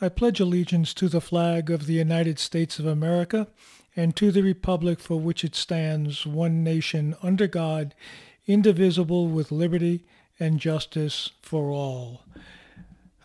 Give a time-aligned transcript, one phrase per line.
[0.00, 3.48] I pledge allegiance to the flag of the United States of America
[3.96, 7.96] and to the republic for which it stands, one nation, under God,
[8.46, 10.04] indivisible, with liberty
[10.38, 12.22] and justice for all.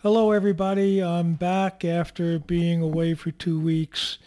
[0.02, 1.00] Hello, everybody.
[1.00, 4.18] I'm back after being away for two weeks.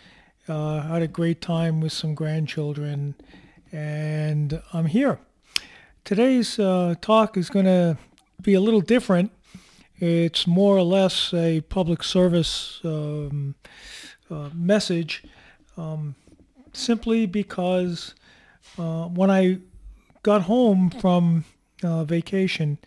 [0.47, 3.15] Uh, had a great time with some grandchildren,
[3.73, 5.19] and I'm here.
[6.05, 7.97] Today's uh, talk is going to
[8.41, 9.33] be a little different
[9.99, 13.55] it's more or less a public service um,
[14.29, 15.23] uh, message
[15.77, 16.15] um,
[16.73, 18.13] simply because
[18.77, 19.59] uh, when I
[20.23, 21.45] got home from
[21.83, 22.77] uh, vacation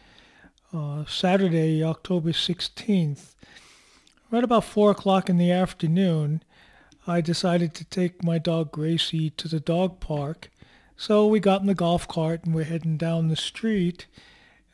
[0.72, 3.34] uh, Saturday, October 16th,
[4.30, 6.42] right about 4 o'clock in the afternoon,
[7.06, 10.50] I decided to take my dog Gracie to the dog park.
[10.96, 14.06] So we got in the golf cart and we're heading down the street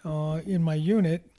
[0.04, 1.30] uh, in my unit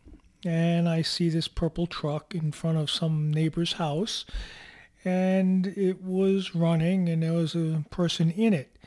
[0.48, 4.24] and I see this purple truck in front of some neighbor's house
[5.04, 8.78] and it was running and there was a person in it.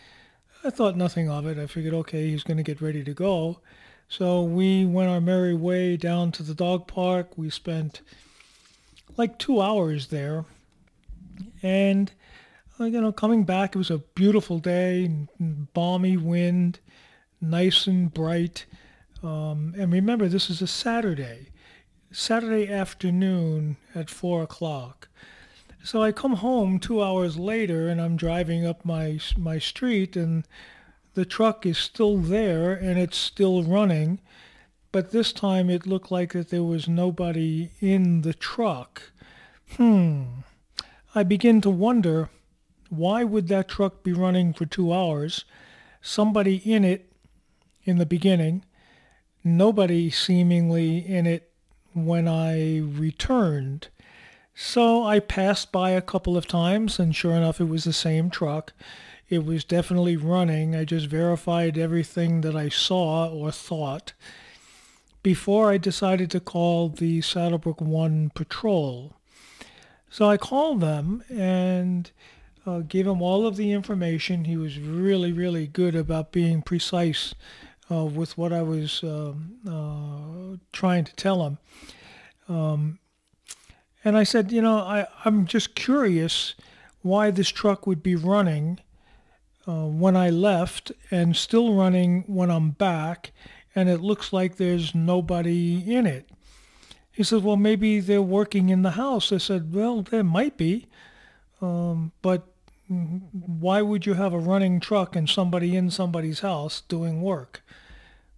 [0.64, 1.58] I thought nothing of it.
[1.58, 3.60] I figured, okay, he's going to get ready to go.
[4.08, 7.36] So we went our merry way down to the dog park.
[7.36, 8.00] We spent
[9.18, 10.46] like two hours there.
[11.62, 12.10] And,
[12.78, 16.80] you know, coming back, it was a beautiful day, balmy wind,
[17.40, 18.64] nice and bright.
[19.22, 21.49] Um, and remember, this is a Saturday,
[22.12, 25.08] Saturday afternoon at 4 o'clock.
[25.82, 30.44] So I come home two hours later and I'm driving up my, my street and
[31.14, 34.20] the truck is still there and it's still running.
[34.92, 39.12] But this time it looked like that there was nobody in the truck.
[39.76, 40.24] Hmm.
[41.14, 42.28] I begin to wonder,
[42.88, 45.44] why would that truck be running for two hours?
[46.02, 47.12] Somebody in it
[47.84, 48.64] in the beginning
[49.44, 51.49] nobody seemingly in it
[51.92, 53.88] when I returned.
[54.54, 58.30] So I passed by a couple of times, and sure enough, it was the same
[58.30, 58.72] truck.
[59.28, 60.74] It was definitely running.
[60.74, 64.12] I just verified everything that I saw or thought
[65.22, 69.16] before I decided to call the SaddleBrooke 1 patrol.
[70.10, 72.10] So I called them and
[72.66, 74.44] uh, gave him all of the information.
[74.44, 77.34] He was really, really good about being precise
[77.90, 81.58] uh, with what I was um, uh, trying to tell him.
[82.48, 82.98] Um,
[84.04, 86.54] and I said, you know, I, I'm just curious
[87.02, 88.80] why this truck would be running
[89.66, 93.32] uh, when I left and still running when I'm back,
[93.74, 96.28] and it looks like there's nobody in it.
[97.12, 99.32] He said, well, maybe they're working in the house.
[99.32, 100.86] I said, well, there might be,
[101.60, 102.46] um, but
[102.88, 107.62] why would you have a running truck and somebody in somebody's house doing work?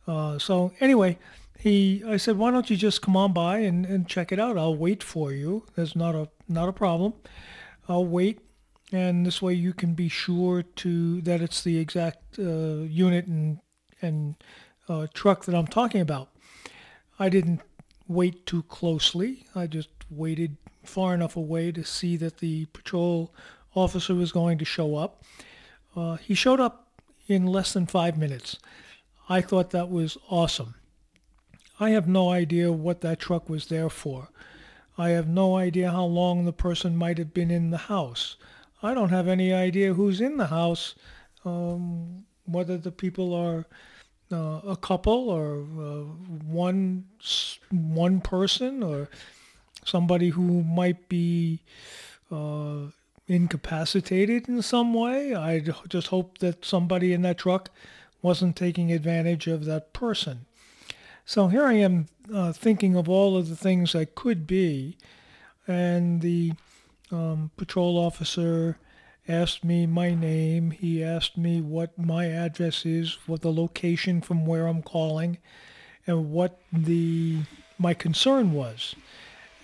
[0.07, 1.19] Uh, so anyway,
[1.59, 4.59] he I said, why don't you just come on by and, and check it out?
[4.59, 5.65] I'll wait for you.
[5.77, 7.15] There's not a not a problem.
[7.89, 8.41] I'll wait,
[8.91, 13.59] and this way you can be sure to that it's the exact uh, unit and
[14.01, 14.35] and
[14.89, 16.31] uh, truck that I'm talking about.
[17.19, 17.61] I didn't
[18.09, 19.47] wait too closely.
[19.55, 23.33] I just waited far enough away to see that the patrol
[23.75, 25.23] officer was going to show up.
[25.95, 26.89] Uh, he showed up
[27.29, 28.59] in less than five minutes.
[29.29, 30.75] I thought that was awesome.
[31.81, 34.29] I have no idea what that truck was there for.
[34.99, 38.37] I have no idea how long the person might have been in the house.
[38.83, 40.95] I don't have any idea who's in the house,
[41.45, 43.67] um, whether the people are
[44.31, 46.05] uh, a couple or uh,
[46.47, 47.05] one
[47.71, 49.09] one person or
[49.85, 51.63] somebody who might be
[52.31, 52.87] uh,
[53.27, 55.35] incapacitated in some way.
[55.35, 57.71] I just hope that somebody in that truck
[58.23, 60.47] wasn't taking advantage of that person.
[61.25, 64.97] So here I am uh, thinking of all of the things I could be,
[65.67, 66.53] and the
[67.11, 68.79] um, patrol officer
[69.29, 70.71] asked me my name.
[70.71, 75.39] He asked me what my address is, what the location from where I'm calling,
[76.07, 77.41] and what the
[77.79, 78.95] my concern was.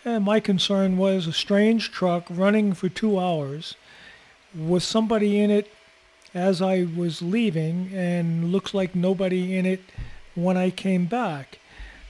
[0.05, 3.75] And my concern was a strange truck running for two hours
[4.57, 5.71] with somebody in it
[6.35, 9.81] as I was leaving and looks like nobody in it
[10.35, 11.59] when I came back.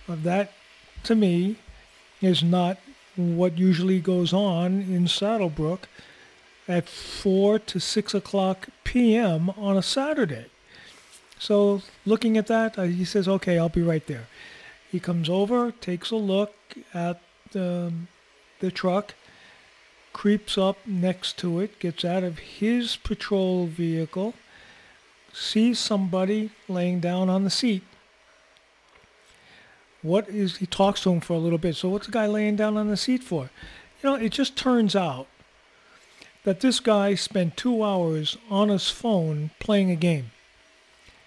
[0.08, 0.52] That,
[1.04, 1.56] to me,
[2.20, 2.78] is not
[3.16, 5.84] what usually goes on in SaddleBrooke
[6.66, 9.50] at 4 to 6 o'clock p.m.
[9.50, 10.46] on a Saturday.
[11.38, 14.26] So looking at that, he says, okay, I'll be right there.
[14.90, 16.54] He comes over, takes a look
[16.94, 17.20] at
[17.52, 17.92] the,
[18.60, 19.14] the truck,
[20.18, 24.34] creeps up next to it, gets out of his patrol vehicle,
[25.32, 27.84] sees somebody laying down on the seat.
[30.02, 31.76] What is he talks to him for a little bit.
[31.76, 33.50] So what's the guy laying down on the seat for?
[34.02, 35.28] You know, it just turns out
[36.42, 40.32] that this guy spent two hours on his phone playing a game.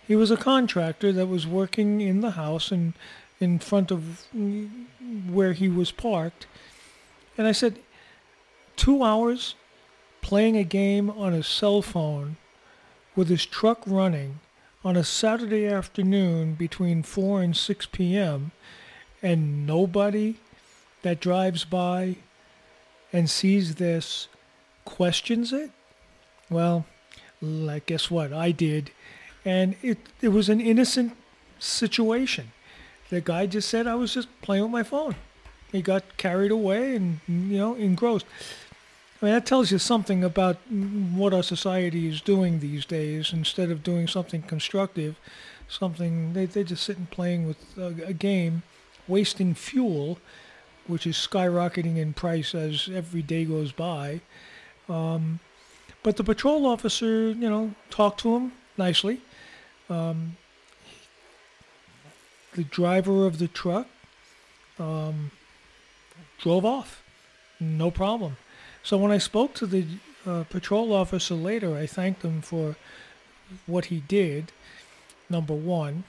[0.05, 2.91] He was a contractor that was working in the house and
[3.39, 4.27] in front of
[5.29, 6.45] where he was parked.
[7.37, 7.79] And I said,
[8.81, 9.53] two hours
[10.21, 12.35] playing a game on his cell phone
[13.15, 14.39] with his truck running
[14.83, 18.49] on a Saturday afternoon between 4 and 6 p.m.
[19.21, 20.37] and nobody
[21.03, 22.15] that drives by
[23.13, 24.27] and sees this
[24.83, 25.69] questions it?
[26.49, 26.87] Well,
[27.39, 28.33] like guess what?
[28.33, 28.89] I did.
[29.45, 31.15] And it, it was an innocent
[31.59, 32.51] situation.
[33.11, 35.13] The guy just said I was just playing with my phone.
[35.71, 38.25] He got carried away and, you know, engrossed.
[39.21, 43.31] I mean, that tells you something about what our society is doing these days.
[43.31, 45.15] Instead of doing something constructive,
[45.67, 48.63] something, they, they're just sitting playing with a, a game,
[49.07, 50.17] wasting fuel,
[50.87, 54.21] which is skyrocketing in price as every day goes by.
[54.89, 55.39] Um,
[56.01, 59.21] but the patrol officer, you know, talked to him nicely.
[59.87, 60.37] Um,
[62.55, 63.87] the driver of the truck
[64.79, 65.29] um,
[66.39, 67.03] drove off,
[67.59, 68.37] no problem.
[68.83, 69.85] So when I spoke to the
[70.25, 72.75] uh, patrol officer later, I thanked him for
[73.65, 74.51] what he did,
[75.29, 76.03] number one.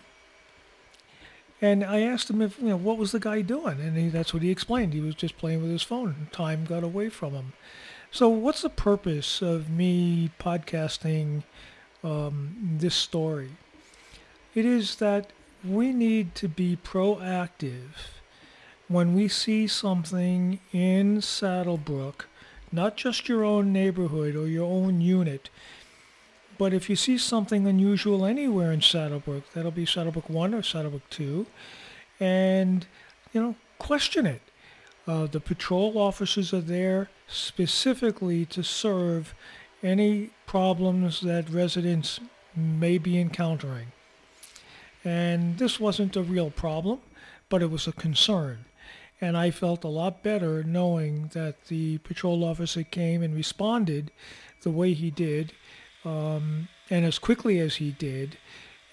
[1.61, 3.81] And I asked him if, you know, what was the guy doing?
[3.81, 4.95] And he, that's what he explained.
[4.95, 6.29] He was just playing with his phone.
[6.33, 7.53] Time got away from him.
[8.11, 11.45] So what's the purpose of me podcasting
[12.03, 13.53] um, this story?
[14.55, 15.31] It is that
[15.65, 18.21] we need to be proactive
[18.89, 22.25] when we see something in SaddleBrooke,
[22.73, 25.51] not just your own neighborhood or your own unit,
[26.59, 31.03] but if you see something unusual anywhere in SaddleBrooke, that'll be SaddleBrooke 1 or SaddleBrooke
[31.11, 31.47] 2,
[32.21, 32.87] and,
[33.33, 34.43] you know, question it.
[35.07, 39.35] Uh, the patrol officers are there specifically to serve
[39.83, 42.21] any problems that residents
[42.55, 43.89] may be encountering.
[45.05, 47.01] And this wasn't a real problem,
[47.49, 48.65] but it was a concern.
[49.23, 54.11] And I felt a lot better knowing that the patrol officer came and responded
[54.63, 55.53] the way he did
[56.05, 58.37] um, and as quickly as he did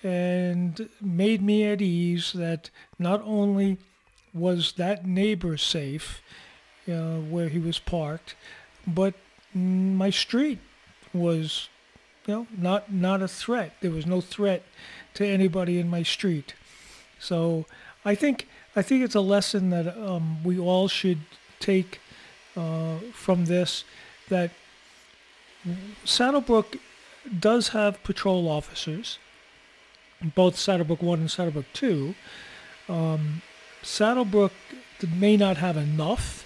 [0.03, 3.77] and made me at ease that not only
[4.33, 6.21] was that neighbor safe
[6.87, 8.35] uh, where he was parked,
[8.87, 9.13] but
[9.53, 10.59] my street
[11.13, 11.69] was
[12.25, 13.73] you know not not a threat.
[13.81, 14.63] There was no threat
[15.15, 16.53] to anybody in my street.
[17.19, 17.65] So
[18.05, 21.19] I think I think it's a lesson that um, we all should
[21.59, 21.99] take
[22.55, 23.83] uh, from this.
[24.29, 24.51] That
[26.05, 26.79] SaddleBrooke
[27.39, 29.17] does have patrol officers,
[30.35, 32.15] both SaddleBrooke One and SaddleBrooke Two.
[32.87, 33.41] Um,
[33.81, 34.51] SaddleBrooke
[35.15, 36.45] may not have enough.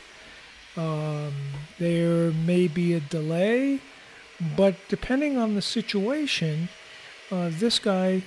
[0.75, 1.33] Um,
[1.77, 3.79] there may be a delay,
[4.57, 6.69] but depending on the situation,
[7.31, 8.23] uh, this guy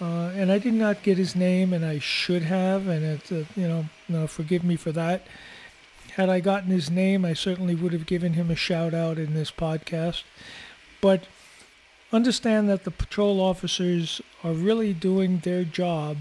[0.00, 3.68] uh, and I did not get his name, and I should have, and uh, you
[3.68, 5.26] know, no, forgive me for that.
[6.14, 9.34] Had I gotten his name, I certainly would have given him a shout out in
[9.34, 10.22] this podcast.
[11.00, 11.24] But
[12.12, 16.18] understand that the patrol officers are really doing their job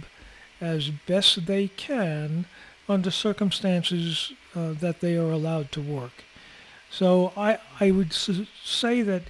[0.61, 2.45] as best they can
[2.87, 6.23] under circumstances uh, that they are allowed to work.
[6.91, 9.23] So I, I would say that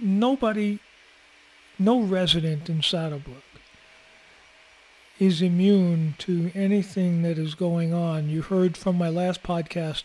[0.00, 0.78] nobody
[1.78, 3.42] no resident in SaddleBrooke
[5.18, 8.28] is immune to anything that is going on.
[8.28, 10.02] You heard from my last podcast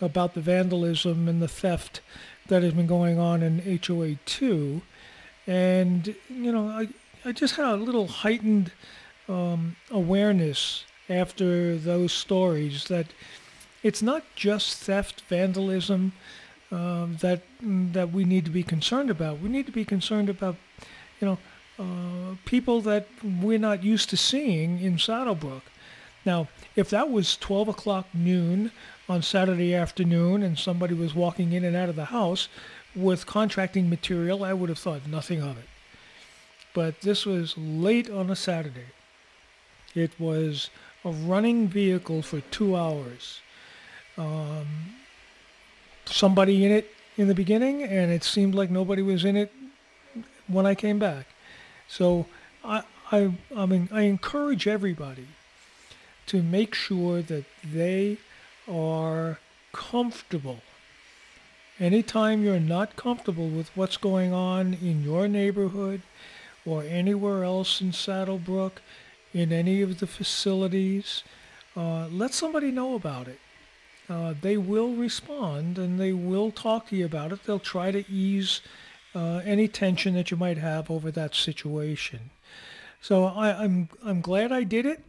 [0.00, 2.00] about the vandalism and the theft
[2.46, 4.80] that has been going on in HOA 2.
[5.46, 6.88] And, you know, I,
[7.24, 8.72] I just had a little heightened
[9.28, 13.06] um, awareness after those stories that
[13.82, 16.12] it's not just theft, vandalism
[16.70, 19.40] uh, that that we need to be concerned about.
[19.40, 20.56] We need to be concerned about
[21.20, 21.38] you know,
[21.78, 25.62] uh, people that we're not used to seeing in SaddleBrooke.
[26.24, 28.72] Now, if that was 12 o'clock noon
[29.08, 32.48] on Saturday afternoon and somebody was walking in and out of the house
[32.94, 35.68] with contracting material, I would have thought nothing of it.
[36.74, 38.92] But this was late on a Saturday.
[39.94, 40.70] It was
[41.04, 43.40] a running vehicle for two hours.
[44.16, 44.66] Um,
[46.10, 49.52] somebody in it in the beginning, and it seemed like nobody was in it
[50.46, 51.26] when I came back.
[51.88, 52.26] So
[52.64, 55.28] I, I, I mean, I encourage everybody
[56.26, 58.18] to make sure that they
[58.70, 59.38] are
[59.72, 60.58] comfortable.
[61.80, 66.02] Anytime you're not comfortable with what's going on in your neighborhood
[66.66, 68.78] or anywhere else in SaddleBrooke,
[69.32, 71.22] in any of the facilities,
[71.76, 73.38] uh, let somebody know about it.
[74.08, 77.44] Uh, they will respond and they will talk to you about it.
[77.44, 78.62] They'll try to ease
[79.14, 82.30] uh, any tension that you might have over that situation.
[83.00, 85.04] So I, I'm I'm glad I did it.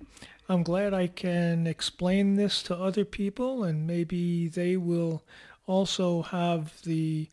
[0.48, 5.24] I'm glad I can explain this to other people, and maybe they will
[5.68, 7.28] also have the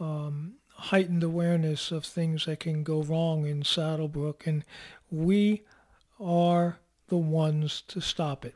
[0.00, 4.64] um, heightened awareness of things that can go wrong in SaddleBrooke, and
[5.10, 5.62] we
[6.18, 6.78] are
[7.08, 8.54] the ones to stop it.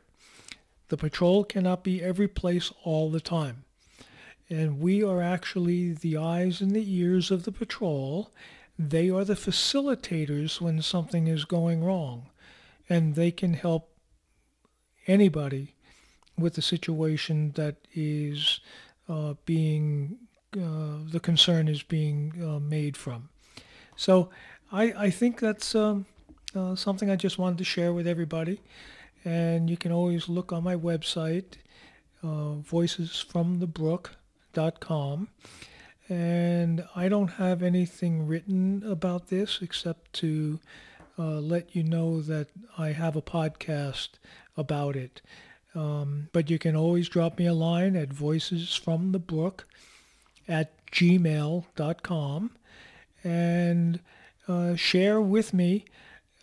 [0.89, 3.63] The patrol cannot be every place all the time.
[4.49, 8.31] And we are actually the eyes and the ears of the patrol.
[8.77, 12.29] They are the facilitators when something is going wrong.
[12.89, 13.91] And they can help
[15.05, 15.75] anybody
[16.37, 18.59] with the situation that is
[19.07, 20.17] uh, being,
[20.55, 23.29] uh, the concern is being uh, made from.
[23.95, 24.29] So
[24.71, 26.07] I, I think that's um,
[26.55, 28.61] uh, something I just wanted to share with everybody.
[29.25, 31.55] And you can always look on my website,
[32.23, 35.27] uh, voicesfromthebrook.com.
[36.07, 40.59] And I don't have anything written about this except to
[41.19, 42.47] uh, let you know that
[42.77, 44.09] I have a podcast
[44.57, 45.21] about it.
[45.75, 49.61] Um, but you can always drop me a line at voicesfromthebrook
[50.47, 52.51] at gmail.com
[53.23, 53.99] and
[54.47, 55.85] uh, share with me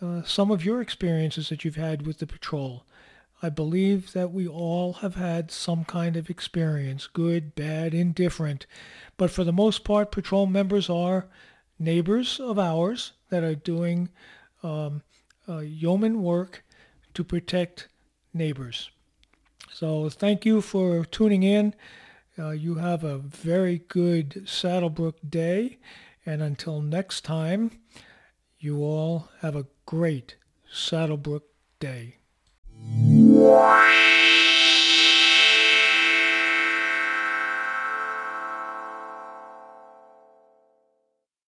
[0.03, 2.85] uh, some of your experiences that you've had with the patrol.
[3.43, 8.67] I believe that we all have had some kind of experience, good, bad, indifferent.
[9.17, 11.29] But for the most part, patrol members are
[11.79, 14.09] neighbors of ours that are doing
[14.63, 15.03] um,
[15.49, 16.65] uh, yeoman work
[17.15, 17.89] to protect
[18.33, 18.91] neighbors.
[19.73, 21.75] So thank you for tuning in.
[22.39, 25.79] Uh, you have a very good SaddleBrooke day.
[26.25, 27.71] And until next time,
[28.59, 30.37] you all have a great
[30.73, 31.43] SaddleBrooke
[31.79, 32.17] day.